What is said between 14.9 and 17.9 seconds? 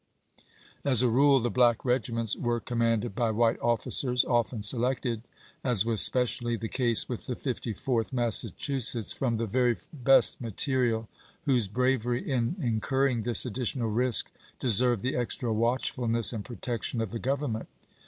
the extra watchfulness and protection of the Grovernment.